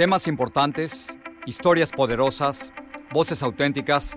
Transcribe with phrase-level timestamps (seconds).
[0.00, 2.72] Temas importantes, historias poderosas,
[3.12, 4.16] voces auténticas.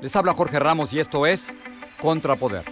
[0.00, 1.56] Les habla Jorge Ramos y esto es
[2.00, 2.62] Contrapoder.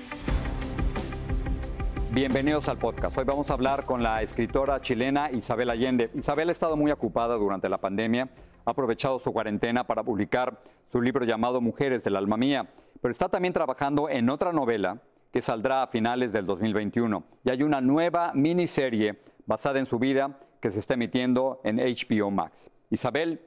[2.13, 3.19] Bienvenidos al podcast.
[3.19, 6.13] Hoy vamos a hablar con la escritora chilena Isabel Allende.
[6.15, 8.29] Isabel ha estado muy ocupada durante la pandemia,
[8.65, 13.29] ha aprovechado su cuarentena para publicar su libro llamado Mujeres del Alma Mía, pero está
[13.29, 17.25] también trabajando en otra novela que saldrá a finales del 2021.
[17.43, 22.31] Y hay una nueva miniserie basada en su vida que se está emitiendo en HBO
[22.31, 22.71] Max.
[22.89, 23.41] Isabel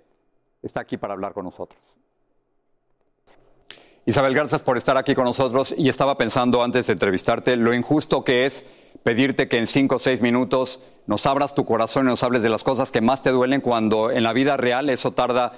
[0.62, 1.80] está aquí para hablar con nosotros.
[4.06, 5.74] Isabel, gracias por estar aquí con nosotros.
[5.78, 8.66] Y estaba pensando antes de entrevistarte lo injusto que es
[9.02, 12.50] pedirte que en cinco o seis minutos nos abras tu corazón y nos hables de
[12.50, 15.54] las cosas que más te duelen cuando en la vida real eso tarda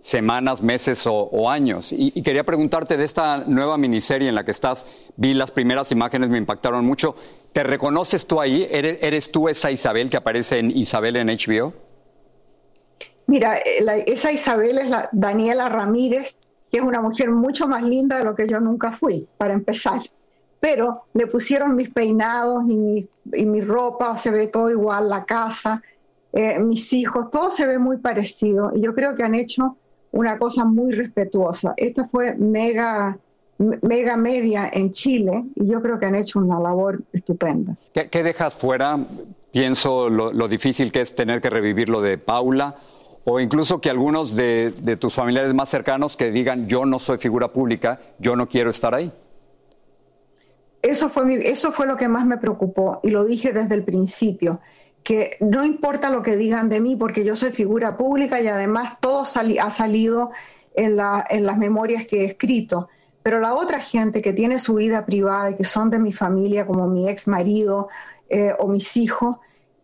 [0.00, 1.92] semanas, meses o, años.
[1.92, 6.28] Y, quería preguntarte de esta nueva miniserie en la que estás, vi las primeras imágenes,
[6.30, 7.14] me impactaron mucho.
[7.52, 8.66] ¿Te reconoces tú ahí?
[8.70, 11.72] ¿Eres, tú esa Isabel que aparece en Isabel en HBO?
[13.26, 16.36] Mira, eh, esa Isabel es la Daniela Ramírez,
[16.70, 20.00] que es una mujer mucho más linda de lo que yo nunca fui, para empezar.
[20.60, 25.24] Pero le pusieron mis peinados y mi, y mi ropa, se ve todo igual, la
[25.24, 25.82] casa,
[26.32, 28.72] eh, mis hijos, todo se ve muy parecido.
[28.74, 29.76] Y yo creo que han hecho
[30.12, 31.74] una cosa muy respetuosa.
[31.76, 33.18] Esta fue mega,
[33.58, 37.76] mega media en Chile y yo creo que han hecho una labor estupenda.
[37.92, 38.98] ¿Qué, dejas fuera?
[39.50, 42.76] Pienso lo, difícil que es tener que revivir lo de Paula
[43.24, 47.52] o incluso que algunos de, tus familiares más cercanos que digan yo no soy figura
[47.52, 49.12] pública, yo no quiero estar ahí.
[50.82, 54.60] Eso fue, eso fue lo que más me preocupó y lo dije desde el principio
[55.02, 59.00] que no importa lo que digan de mí, porque yo soy figura pública y además
[59.00, 60.30] todo ha salido
[60.74, 62.88] en, las memorias que he escrito.
[63.22, 66.66] Pero la otra gente que tiene su vida privada y que son de mi familia,
[66.66, 67.88] como mi ex marido
[68.28, 69.36] eh, o mis hijos,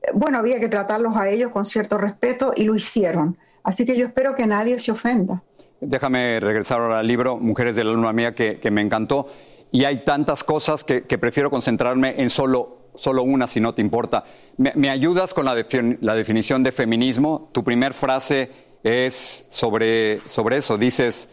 [0.02, 3.36] eh, bueno, había que tratarlos a ellos con cierto respeto y lo hicieron.
[3.62, 5.42] Así que yo espero que nadie se ofenda.
[5.80, 9.26] Déjame regresar ahora al libro Mujeres del Alma Mía, que, me encantó.
[9.70, 14.24] Y hay tantas cosas que prefiero concentrarme en solo solo una si no te importa.
[14.56, 17.48] ¿Me, ayudas con la, definición de feminismo?
[17.52, 18.50] Tu primer frase
[18.82, 20.76] es sobre, sobre eso.
[20.76, 21.28] Dices,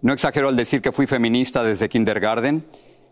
[0.00, 2.64] no exagero al decir que fui feminista desde kindergarten.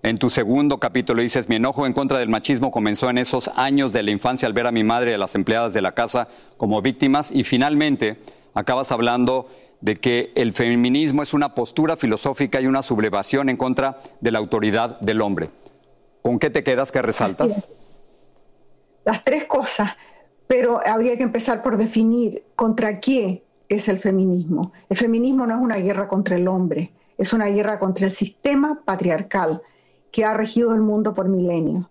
[0.02, 3.92] En tu segundo capítulo dices, mi enojo en contra del machismo comenzó en esos años
[3.92, 6.28] de la infancia al ver a mi madre y a las empleadas de la casa
[6.56, 7.30] como víctimas.
[7.32, 8.18] Y finalmente
[8.54, 9.48] acabas hablando
[9.80, 14.38] de que el feminismo es una postura filosófica y una sublevación en contra de la
[14.38, 15.50] autoridad del hombre.
[16.28, 17.71] ¿Con qué te quedas que resaltas?
[19.06, 19.93] Las tres cosas,
[20.47, 24.72] pero habría que empezar por definir contra qué es el feminismo.
[24.91, 28.83] El feminismo no es una guerra contra el hombre, es una guerra contra el sistema
[28.84, 29.62] patriarcal
[30.12, 31.87] que ha regido el mundo por milenios.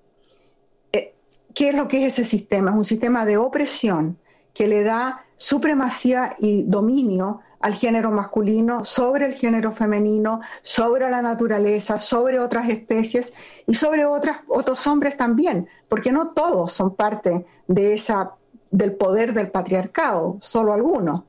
[0.92, 1.16] Eh,
[1.56, 2.70] ¿Qué es lo que es ese sistema?
[2.70, 4.20] Es un sistema de opresión
[4.54, 11.22] que le da supremacía y dominio al género masculino, sobre el género femenino, sobre la
[11.22, 13.34] naturaleza, sobre otras especies
[13.68, 18.32] y sobre otras, otros hombres también, porque no todos son parte de esa,
[18.72, 21.24] del poder del patriarcado, solo algunos.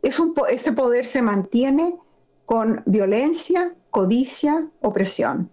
[0.00, 1.96] Es un, ese poder se mantiene
[2.44, 5.50] con violencia, codicia, opresión.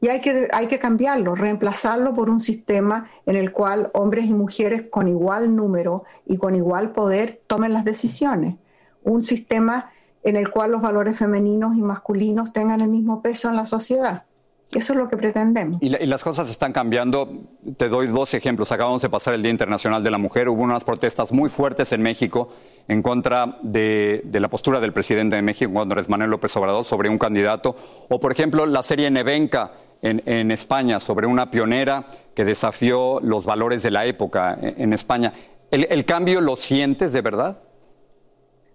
[0.00, 4.34] Y hay que, hay que cambiarlo, reemplazarlo por un sistema en el cual hombres y
[4.34, 8.56] mujeres con igual número y con igual poder tomen las decisiones
[9.04, 9.90] un sistema
[10.24, 14.24] en el cual los valores femeninos y masculinos tengan el mismo peso en la sociedad.
[14.72, 15.80] Eso es lo que pretendemos.
[15.80, 17.28] Y, las cosas están cambiando.
[17.76, 18.72] Te doy dos ejemplos.
[18.72, 20.48] Acabamos de pasar el Día Internacional de la Mujer.
[20.48, 22.48] Hubo unas protestas muy fuertes en México
[22.88, 27.18] en contra de, la postura del presidente de México, Andrés Manuel López Obrador, sobre un
[27.18, 27.76] candidato.
[28.08, 29.72] O, por ejemplo, la serie Nevenka
[30.02, 35.32] en, España, sobre una pionera que desafió los valores de la época en, España.
[35.70, 37.58] ¿El cambio lo sientes de verdad?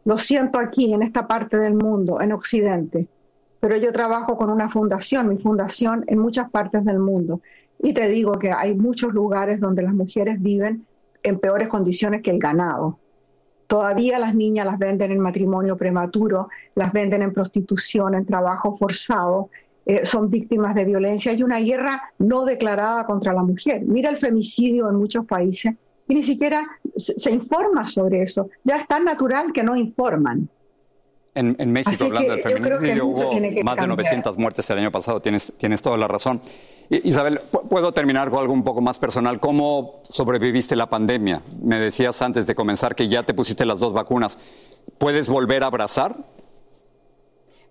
[0.06, 3.08] Lo siento aquí, en esta parte del mundo, en Occidente,
[3.60, 7.42] pero yo trabajo con una fundación, mi fundación en muchas partes del mundo.
[7.78, 10.86] Y te digo que hay muchos lugares donde las mujeres viven
[11.24, 13.00] en peores condiciones que el ganado.
[13.68, 19.50] Todavía las niñas las venden en matrimonio prematuro, las venden en prostitución, en trabajo forzado,
[19.86, 21.32] eh, son víctimas de violencia.
[21.32, 23.82] Hay una guerra no declarada contra la mujer.
[23.86, 25.74] Mira el femicidio en muchos países
[26.10, 26.68] y ni siquiera
[26.98, 28.50] se, informa sobre eso.
[28.64, 30.50] Ya es tan natural que no informan.
[31.36, 35.82] En, México, hablando del feminicidio, hubo más de 900 muertes el año pasado, tienes, tienes
[35.82, 36.42] toda la razón.
[36.90, 37.40] Isabel,
[37.70, 39.40] ¿puedo terminar con algo un poco más personal?
[39.40, 41.44] ¿Cómo sobreviviste la pandemia?
[41.62, 44.38] Me decías antes de comenzar que ya te pusiste las dos vacunas.
[44.98, 46.18] ¿Puedes volver a abrazar?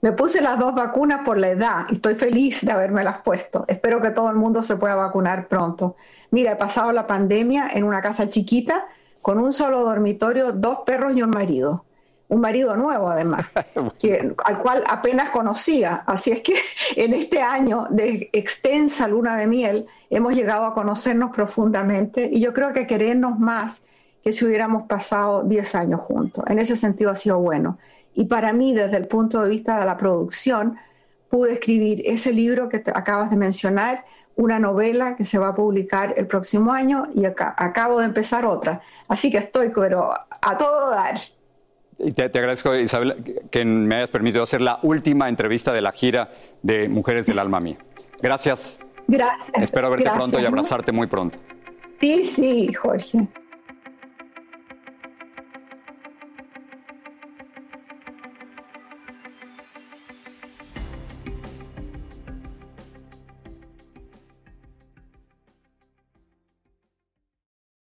[0.00, 3.64] Me puse las dos vacunas por la edad y estoy feliz de haberme las puesto.
[3.66, 5.96] Espero que todo el mundo se pueda vacunar pronto.
[6.30, 8.86] Mira, he pasado la pandemia en una casa chiquita
[9.20, 11.84] con un solo dormitorio, dos perros y un marido.
[12.28, 13.46] Un marido nuevo, además,
[13.98, 16.04] que, al cual apenas conocía.
[16.06, 16.54] Así es que
[16.96, 22.52] en este año de extensa luna de miel hemos llegado a conocernos profundamente y yo
[22.52, 23.86] creo que querernos más
[24.22, 26.44] que si hubiéramos pasado 10 años juntos.
[26.46, 27.78] En ese sentido ha sido bueno.
[28.18, 30.76] Y para mí, desde el punto de vista de la producción,
[31.28, 34.04] pude escribir ese libro que acabas de mencionar,
[34.34, 38.80] una novela que se va a publicar el próximo año y acabo de empezar otra.
[39.06, 41.14] Así que estoy, pero a todo dar.
[42.00, 46.30] Y te, agradezco, Isabel, que me hayas permitido hacer la última entrevista de la gira
[46.62, 47.78] de Mujeres del Alma Mía.
[48.20, 48.80] Gracias.
[49.06, 49.62] Gracias.
[49.62, 51.38] Espero verte pronto y abrazarte muy pronto.
[52.00, 53.28] Sí, sí, Jorge.